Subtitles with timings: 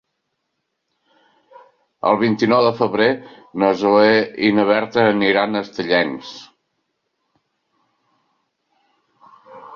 [2.11, 3.07] El vint-i-nou de febrer
[3.65, 4.17] na Zoè
[4.49, 6.33] i na Berta aniran a Estellencs.